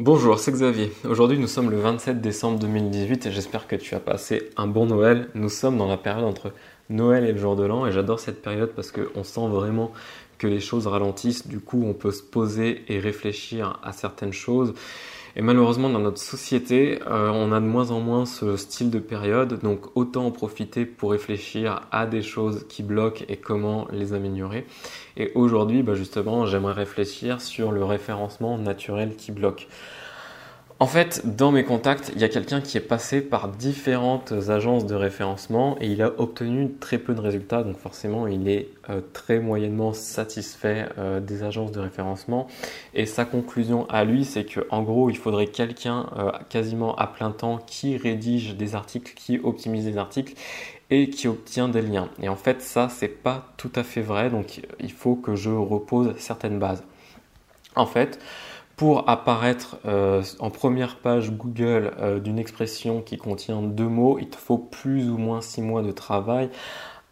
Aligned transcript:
Bonjour, 0.00 0.38
c'est 0.38 0.52
Xavier. 0.52 0.92
Aujourd'hui, 1.08 1.40
nous 1.40 1.48
sommes 1.48 1.70
le 1.70 1.80
27 1.80 2.20
décembre 2.20 2.60
2018 2.60 3.26
et 3.26 3.32
j'espère 3.32 3.66
que 3.66 3.74
tu 3.74 3.96
as 3.96 4.00
passé 4.00 4.48
un 4.56 4.68
bon 4.68 4.86
Noël. 4.86 5.28
Nous 5.34 5.48
sommes 5.48 5.76
dans 5.76 5.88
la 5.88 5.96
période 5.96 6.24
entre 6.24 6.52
Noël 6.88 7.24
et 7.24 7.32
le 7.32 7.38
jour 7.38 7.56
de 7.56 7.64
l'an 7.64 7.84
et 7.84 7.90
j'adore 7.90 8.20
cette 8.20 8.40
période 8.40 8.70
parce 8.76 8.92
qu'on 8.92 9.24
sent 9.24 9.48
vraiment 9.48 9.92
que 10.38 10.46
les 10.46 10.60
choses 10.60 10.86
ralentissent. 10.86 11.48
Du 11.48 11.58
coup, 11.58 11.82
on 11.84 11.94
peut 11.94 12.12
se 12.12 12.22
poser 12.22 12.84
et 12.86 13.00
réfléchir 13.00 13.80
à 13.82 13.90
certaines 13.90 14.32
choses. 14.32 14.72
Et 15.38 15.42
malheureusement, 15.42 15.88
dans 15.88 16.00
notre 16.00 16.18
société, 16.18 16.98
euh, 17.06 17.30
on 17.32 17.52
a 17.52 17.60
de 17.60 17.64
moins 17.64 17.92
en 17.92 18.00
moins 18.00 18.26
ce 18.26 18.56
style 18.56 18.90
de 18.90 18.98
période, 18.98 19.60
donc 19.62 19.96
autant 19.96 20.26
en 20.26 20.30
profiter 20.32 20.84
pour 20.84 21.12
réfléchir 21.12 21.82
à 21.92 22.06
des 22.06 22.22
choses 22.22 22.66
qui 22.68 22.82
bloquent 22.82 23.24
et 23.28 23.36
comment 23.36 23.86
les 23.92 24.14
améliorer. 24.14 24.66
Et 25.16 25.30
aujourd'hui, 25.36 25.84
bah, 25.84 25.94
justement, 25.94 26.44
j'aimerais 26.44 26.72
réfléchir 26.72 27.40
sur 27.40 27.70
le 27.70 27.84
référencement 27.84 28.58
naturel 28.58 29.14
qui 29.14 29.30
bloque. 29.30 29.68
En 30.80 30.86
fait, 30.86 31.36
dans 31.36 31.50
mes 31.50 31.64
contacts, 31.64 32.12
il 32.14 32.20
y 32.20 32.24
a 32.24 32.28
quelqu'un 32.28 32.60
qui 32.60 32.76
est 32.76 32.80
passé 32.80 33.20
par 33.20 33.48
différentes 33.48 34.32
agences 34.48 34.86
de 34.86 34.94
référencement 34.94 35.76
et 35.80 35.88
il 35.88 36.00
a 36.02 36.12
obtenu 36.20 36.72
très 36.78 36.98
peu 36.98 37.14
de 37.14 37.20
résultats. 37.20 37.64
Donc 37.64 37.78
forcément, 37.78 38.28
il 38.28 38.48
est 38.48 38.68
euh, 38.88 39.00
très 39.12 39.40
moyennement 39.40 39.92
satisfait 39.92 40.88
euh, 40.96 41.18
des 41.18 41.42
agences 41.42 41.72
de 41.72 41.80
référencement. 41.80 42.46
Et 42.94 43.06
sa 43.06 43.24
conclusion 43.24 43.88
à 43.88 44.04
lui, 44.04 44.24
c'est 44.24 44.44
que 44.44 44.60
en 44.70 44.84
gros, 44.84 45.10
il 45.10 45.16
faudrait 45.16 45.48
quelqu'un 45.48 46.10
euh, 46.16 46.30
quasiment 46.48 46.94
à 46.94 47.08
plein 47.08 47.32
temps 47.32 47.58
qui 47.58 47.96
rédige 47.96 48.54
des 48.54 48.76
articles, 48.76 49.14
qui 49.16 49.40
optimise 49.42 49.84
des 49.84 49.98
articles 49.98 50.34
et 50.90 51.10
qui 51.10 51.26
obtient 51.26 51.68
des 51.68 51.82
liens. 51.82 52.08
Et 52.22 52.28
en 52.28 52.36
fait, 52.36 52.62
ça, 52.62 52.88
c'est 52.88 53.08
pas 53.08 53.52
tout 53.56 53.72
à 53.74 53.82
fait 53.82 54.00
vrai. 54.00 54.30
Donc, 54.30 54.60
il 54.78 54.92
faut 54.92 55.16
que 55.16 55.34
je 55.34 55.50
repose 55.50 56.14
certaines 56.18 56.60
bases. 56.60 56.84
En 57.74 57.86
fait, 57.86 58.20
pour 58.78 59.10
apparaître 59.10 59.76
euh, 59.86 60.22
en 60.38 60.50
première 60.50 60.96
page 60.98 61.32
Google 61.32 61.90
euh, 61.98 62.20
d'une 62.20 62.38
expression 62.38 63.02
qui 63.02 63.18
contient 63.18 63.60
deux 63.60 63.88
mots, 63.88 64.18
il 64.20 64.28
te 64.28 64.36
faut 64.36 64.56
plus 64.56 65.10
ou 65.10 65.18
moins 65.18 65.40
six 65.40 65.62
mois 65.62 65.82
de 65.82 65.90
travail 65.90 66.48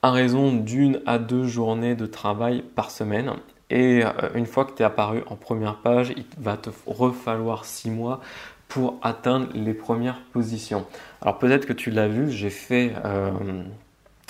à 0.00 0.12
raison 0.12 0.52
d'une 0.52 1.02
à 1.06 1.18
deux 1.18 1.44
journées 1.44 1.96
de 1.96 2.06
travail 2.06 2.62
par 2.76 2.92
semaine. 2.92 3.32
Et 3.68 4.04
euh, 4.04 4.10
une 4.36 4.46
fois 4.46 4.64
que 4.64 4.76
tu 4.76 4.82
es 4.82 4.86
apparu 4.86 5.24
en 5.26 5.34
première 5.34 5.78
page, 5.78 6.14
il 6.16 6.24
va 6.38 6.56
te 6.56 6.70
refalloir 6.86 7.64
six 7.64 7.90
mois 7.90 8.20
pour 8.68 8.94
atteindre 9.02 9.48
les 9.52 9.74
premières 9.74 10.20
positions. 10.32 10.86
Alors 11.20 11.40
peut-être 11.40 11.66
que 11.66 11.72
tu 11.72 11.90
l'as 11.90 12.08
vu, 12.08 12.30
j'ai 12.30 12.50
fait 12.50 12.92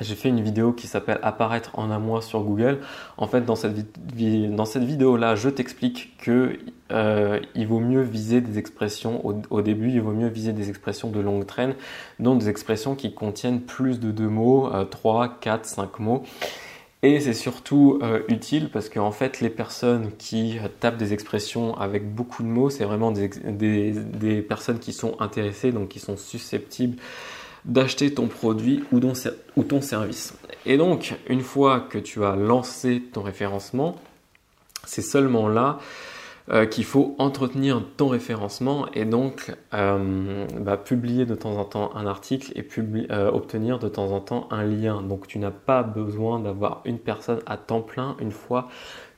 j'ai 0.00 0.14
fait 0.14 0.28
une 0.28 0.40
vidéo 0.40 0.72
qui 0.72 0.86
s'appelle 0.86 1.18
Apparaître 1.22 1.70
en 1.78 1.90
un 1.90 1.98
mois 1.98 2.22
sur 2.22 2.42
Google. 2.42 2.78
En 3.16 3.26
fait, 3.26 3.44
dans 3.44 3.56
cette, 3.56 3.74
vidéo-là, 4.14 5.34
je 5.34 5.48
t'explique 5.48 6.16
que 6.18 6.58
euh, 6.92 7.40
il 7.54 7.66
vaut 7.66 7.80
mieux 7.80 8.02
viser 8.02 8.40
des 8.40 8.58
expressions 8.58 9.24
au, 9.50 9.62
début, 9.62 9.90
il 9.90 10.00
vaut 10.00 10.12
mieux 10.12 10.28
viser 10.28 10.52
des 10.52 10.68
expressions 10.68 11.10
de 11.10 11.20
longue 11.20 11.46
traîne, 11.46 11.74
donc 12.18 12.40
des 12.40 12.48
expressions 12.48 12.94
qui 12.94 13.12
contiennent 13.12 13.60
plus 13.60 14.00
de 14.00 14.10
deux 14.10 14.28
mots, 14.28 14.72
euh, 14.72 14.84
3, 14.84 15.38
4, 15.40 15.64
5 15.64 15.98
mots. 15.98 16.22
Et 17.04 17.20
c'est 17.20 17.34
surtout 17.34 18.00
euh, 18.02 18.22
utile 18.28 18.70
parce 18.72 18.88
qu'en 18.88 19.12
fait, 19.12 19.40
les 19.40 19.50
personnes 19.50 20.10
qui 20.18 20.58
tapent 20.80 20.96
des 20.96 21.12
expressions 21.12 21.76
avec 21.76 22.12
beaucoup 22.12 22.42
de 22.42 22.48
mots, 22.48 22.70
c'est 22.70 22.84
vraiment 22.84 23.12
des 23.12 24.44
personnes 24.48 24.80
qui 24.80 24.92
sont 24.92 25.14
intéressées, 25.20 25.70
donc 25.70 25.88
qui 25.88 26.00
sont 26.00 26.16
susceptibles 26.16 26.96
d'acheter 27.64 28.14
ton 28.14 28.26
produit 28.26 28.84
ou 28.92 29.00
ton, 29.00 29.80
service. 29.80 30.34
Et 30.66 30.76
donc, 30.76 31.14
une 31.28 31.42
fois 31.42 31.80
que 31.80 31.98
tu 31.98 32.24
as 32.24 32.36
lancé 32.36 33.02
ton 33.12 33.22
référencement, 33.22 33.96
c'est 34.84 35.02
seulement 35.02 35.48
là 35.48 35.78
euh, 36.50 36.64
qu'il 36.64 36.84
faut 36.84 37.14
entretenir 37.18 37.82
ton 37.98 38.08
référencement 38.08 38.86
et 38.94 39.04
donc 39.04 39.54
euh, 39.74 40.46
bah, 40.58 40.78
publier 40.78 41.26
de 41.26 41.34
temps 41.34 41.56
en 41.58 41.64
temps 41.64 41.94
un 41.94 42.06
article 42.06 42.52
et 42.54 42.66
euh, 43.10 43.30
obtenir 43.30 43.78
de 43.78 43.88
temps 43.88 44.12
en 44.12 44.20
temps 44.20 44.48
un 44.50 44.64
lien. 44.64 45.02
Donc 45.02 45.26
tu 45.26 45.38
n'as 45.38 45.50
pas 45.50 45.82
besoin 45.82 46.40
d'avoir 46.40 46.80
une 46.86 46.98
personne 46.98 47.40
à 47.44 47.58
temps 47.58 47.82
plein 47.82 48.16
une 48.18 48.32
fois 48.32 48.68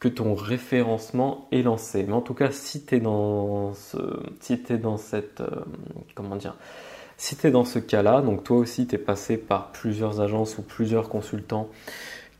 que 0.00 0.08
ton 0.08 0.34
référencement 0.34 1.48
est 1.50 1.62
lancé. 1.62 2.04
Mais 2.06 2.12
en 2.12 2.20
tout 2.20 2.34
cas, 2.34 2.50
si 2.50 2.84
tu 2.84 3.00
dans 3.00 3.72
si 3.72 4.62
es 4.68 4.76
dans 4.76 4.98
cette, 4.98 5.42
comment 6.14 6.36
dire, 6.36 6.56
si 7.16 7.36
tu 7.36 7.46
es 7.46 7.50
dans 7.50 7.64
ce 7.64 7.78
cas-là, 7.78 8.20
donc 8.20 8.44
toi 8.44 8.56
aussi 8.56 8.86
tu 8.86 8.96
es 8.96 8.98
passé 8.98 9.36
par 9.36 9.72
plusieurs 9.72 10.20
agences 10.20 10.58
ou 10.58 10.62
plusieurs 10.62 11.08
consultants 11.08 11.68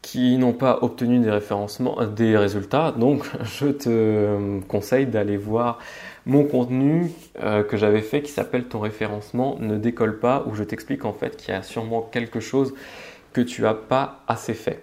qui 0.05 0.37
n'ont 0.37 0.53
pas 0.53 0.81
obtenu 0.83 1.19
des 1.19 1.31
référencements, 1.31 1.99
euh, 2.03 2.07
des 2.07 2.37
résultats, 2.37 2.93
donc 2.93 3.25
je 3.43 3.69
te 3.69 3.89
euh, 3.89 4.61
conseille 4.69 5.07
d'aller 5.07 5.39
voir 5.39 5.79
mon 6.27 6.45
contenu 6.45 7.11
euh, 7.43 7.63
que 7.63 7.79
j'avais 7.79 8.03
fait 8.03 8.21
qui 8.21 8.31
s'appelle 8.31 8.65
ton 8.65 8.81
référencement 8.81 9.57
ne 9.61 9.79
décolle 9.79 10.19
pas 10.21 10.45
où 10.47 10.55
je 10.55 10.63
t'explique 10.63 11.07
en 11.07 11.15
fait 11.15 11.37
qu'il 11.37 11.55
y 11.55 11.57
a 11.57 11.63
sûrement 11.63 12.03
quelque 12.03 12.39
chose 12.39 12.75
que 13.33 13.41
tu 13.41 13.63
n'as 13.63 13.75
pas 13.75 14.23
assez 14.29 14.53
fait. 14.53 14.83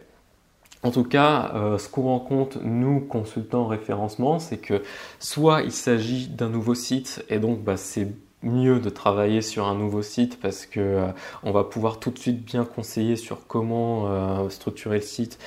En 0.83 0.89
tout 0.89 1.03
cas, 1.03 1.53
ce 1.77 1.87
qu'on 1.87 2.01
rencontre, 2.01 2.57
nous, 2.63 3.01
consultants 3.01 3.67
référencement, 3.67 4.39
c'est 4.39 4.57
que 4.57 4.81
soit 5.19 5.61
il 5.61 5.71
s'agit 5.71 6.27
d'un 6.27 6.49
nouveau 6.49 6.73
site 6.73 7.23
et 7.29 7.37
donc 7.37 7.59
bah, 7.59 7.77
c'est 7.77 8.07
mieux 8.43 8.79
de 8.79 8.89
travailler 8.89 9.41
sur 9.41 9.67
un 9.67 9.75
nouveau 9.75 10.01
site 10.01 10.39
parce 10.39 10.65
que 10.65 10.79
euh, 10.79 11.07
on 11.43 11.51
va 11.51 11.63
pouvoir 11.63 11.99
tout 11.99 12.11
de 12.11 12.19
suite 12.19 12.43
bien 12.43 12.65
conseiller 12.65 13.15
sur 13.15 13.47
comment 13.47 14.07
euh, 14.07 14.49
structurer 14.49 14.97
le 14.97 15.03
site 15.03 15.39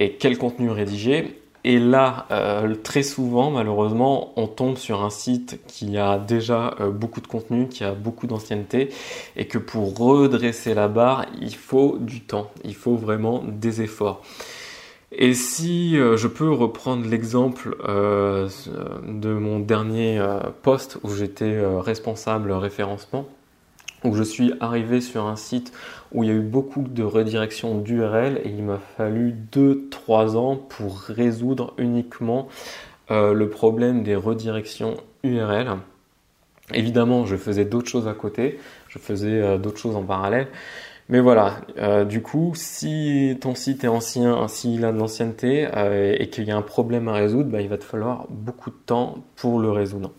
et 0.00 0.14
quel 0.14 0.38
contenu 0.38 0.70
rédiger. 0.70 1.38
Et 1.64 1.78
là, 1.78 2.26
euh, 2.32 2.74
très 2.74 3.04
souvent, 3.04 3.52
malheureusement, 3.52 4.32
on 4.34 4.48
tombe 4.48 4.76
sur 4.76 5.04
un 5.04 5.10
site 5.10 5.60
qui 5.68 5.96
a 5.96 6.18
déjà 6.18 6.74
beaucoup 6.92 7.20
de 7.20 7.28
contenu, 7.28 7.68
qui 7.68 7.84
a 7.84 7.92
beaucoup 7.92 8.26
d'ancienneté, 8.26 8.88
et 9.36 9.46
que 9.46 9.58
pour 9.58 9.96
redresser 9.96 10.74
la 10.74 10.88
barre, 10.88 11.26
il 11.40 11.54
faut 11.54 11.98
du 12.00 12.20
temps, 12.20 12.50
il 12.64 12.74
faut 12.74 12.96
vraiment 12.96 13.44
des 13.46 13.80
efforts. 13.80 14.22
Et 15.14 15.34
si 15.34 15.98
euh, 15.98 16.16
je 16.16 16.26
peux 16.26 16.50
reprendre 16.50 17.06
l'exemple 17.06 17.76
euh, 17.86 18.48
de 19.06 19.34
mon 19.34 19.58
dernier 19.58 20.18
euh, 20.18 20.40
poste 20.62 20.98
où 21.02 21.10
j'étais 21.14 21.60
responsable 21.80 22.50
référencement, 22.52 23.28
où 24.04 24.14
je 24.14 24.22
suis 24.22 24.54
arrivé 24.60 25.02
sur 25.02 25.26
un 25.26 25.36
site 25.36 25.72
où 26.12 26.24
il 26.24 26.28
y 26.28 26.32
a 26.32 26.34
eu 26.34 26.40
beaucoup 26.40 26.82
de 26.82 27.02
redirection 27.02 27.78
d'URL 27.78 28.40
et 28.42 28.48
il 28.48 28.64
m'a 28.64 28.78
fallu 28.96 29.34
2-3 29.52 30.36
ans 30.36 30.56
pour 30.56 30.98
résoudre 31.00 31.74
uniquement 31.78 32.48
le 33.10 33.44
problème 33.44 34.02
des 34.02 34.16
redirections 34.16 34.96
URL. 35.22 35.76
Évidemment, 36.72 37.26
je 37.26 37.36
faisais 37.36 37.66
d'autres 37.66 37.88
choses 37.88 38.08
à 38.08 38.14
côté, 38.14 38.58
je 38.88 38.98
faisais 38.98 39.58
d'autres 39.58 39.78
choses 39.78 39.94
en 39.94 40.02
parallèle, 40.02 40.48
mais 41.12 41.20
voilà, 41.20 41.60
euh, 41.76 42.06
du 42.06 42.22
coup, 42.22 42.52
si 42.54 43.36
ton 43.38 43.54
site 43.54 43.84
est 43.84 43.88
ancien, 43.88 44.48
s'il 44.48 44.82
a 44.86 44.92
de 44.92 44.96
l'ancienneté 44.96 45.68
euh, 45.76 46.16
et 46.18 46.30
qu'il 46.30 46.44
y 46.44 46.50
a 46.50 46.56
un 46.56 46.62
problème 46.62 47.06
à 47.06 47.12
résoudre, 47.12 47.50
bah, 47.50 47.60
il 47.60 47.68
va 47.68 47.76
te 47.76 47.84
falloir 47.84 48.24
beaucoup 48.30 48.70
de 48.70 48.76
temps 48.86 49.16
pour 49.36 49.60
le 49.60 49.70
résoudre. 49.70 50.12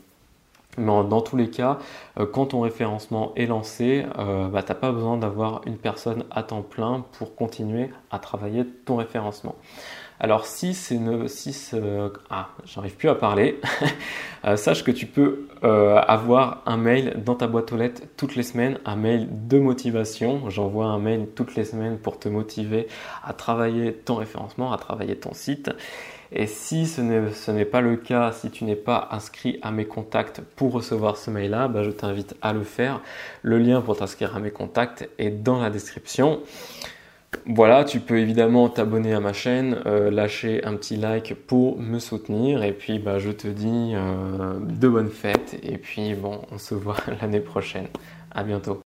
Mais 0.77 0.85
dans 0.85 1.21
tous 1.21 1.35
les 1.35 1.49
cas, 1.49 1.79
euh, 2.19 2.27
quand 2.31 2.45
ton 2.45 2.61
référencement 2.61 3.33
est 3.35 3.47
lancé, 3.47 4.05
bah, 4.15 4.61
tu 4.61 4.71
n'as 4.71 4.75
pas 4.75 4.91
besoin 4.91 5.17
d'avoir 5.17 5.61
une 5.65 5.77
personne 5.77 6.25
à 6.29 6.43
temps 6.43 6.61
plein 6.61 7.03
pour 7.17 7.33
continuer 7.33 7.89
à 8.11 8.19
travailler 8.19 8.63
ton 8.85 8.97
référencement. 8.97 9.55
Alors 10.23 10.45
si 10.45 10.73
c'est 10.73 10.97
si 11.27 11.53
ah, 12.29 12.47
j'arrive 12.63 12.95
plus 12.95 13.09
à 13.09 13.15
parler, 13.15 13.59
euh, 14.45 14.55
sache 14.55 14.85
que 14.85 14.91
tu 14.91 15.05
peux 15.05 15.47
euh, 15.65 15.97
avoir 15.97 16.63
un 16.65 16.77
mail 16.77 17.21
dans 17.25 17.35
ta 17.35 17.47
boîte 17.47 17.73
aux 17.73 17.75
lettres 17.75 18.03
toutes 18.15 18.37
les 18.37 18.43
semaines, 18.43 18.79
un 18.85 18.95
mail 18.95 19.27
de 19.29 19.59
motivation. 19.59 20.49
J'envoie 20.49 20.85
un 20.85 20.97
mail 20.97 21.27
toutes 21.35 21.55
les 21.55 21.65
semaines 21.65 21.97
pour 21.97 22.19
te 22.19 22.29
motiver 22.29 22.87
à 23.21 23.33
travailler 23.33 23.91
ton 23.91 24.15
référencement, 24.15 24.71
à 24.71 24.77
travailler 24.77 25.17
ton 25.17 25.33
site. 25.33 25.71
Et 26.31 26.47
si 26.47 26.87
ce 26.87 27.51
n'est 27.51 27.65
pas 27.65 27.81
le 27.81 27.97
cas, 27.97 28.31
si 28.31 28.49
tu 28.49 28.63
n'es 28.63 28.77
pas 28.77 29.09
inscrit 29.11 29.59
à 29.61 29.71
mes 29.71 29.85
contacts 29.85 30.39
pour 30.55 30.71
recevoir 30.71 31.17
ce 31.17 31.31
mail-là, 31.31 31.67
bah, 31.67 31.83
je 31.83 31.91
t'invite 31.91 32.33
à 32.41 32.53
le 32.53 32.63
faire. 32.63 33.01
Le 33.41 33.57
lien 33.57 33.81
pour 33.81 33.97
t'inscrire 33.97 34.37
à 34.37 34.39
mes 34.39 34.51
contacts 34.51 35.09
est 35.17 35.31
dans 35.31 35.61
la 35.61 35.69
description. 35.69 36.39
Voilà, 37.45 37.83
tu 37.83 37.99
peux 37.99 38.19
évidemment 38.19 38.69
t'abonner 38.69 39.13
à 39.13 39.19
ma 39.19 39.33
chaîne, 39.33 39.77
euh, 39.85 40.09
lâcher 40.09 40.63
un 40.63 40.75
petit 40.75 40.95
like 40.95 41.35
pour 41.47 41.77
me 41.79 41.99
soutenir 41.99 42.63
et 42.63 42.71
puis 42.71 42.99
bah, 42.99 43.19
je 43.19 43.31
te 43.31 43.47
dis 43.47 43.91
euh, 43.93 44.59
de 44.59 44.87
bonnes 44.87 45.09
fêtes 45.09 45.59
et 45.61 45.77
puis 45.77 46.13
bon, 46.15 46.41
on 46.51 46.57
se 46.57 46.73
voit 46.73 46.97
l'année 47.21 47.41
prochaine. 47.41 47.87
À 48.31 48.43
bientôt. 48.43 48.81